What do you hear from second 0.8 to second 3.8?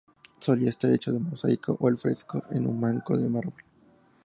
hecho de mosaico o al fresco en un marco de mármol.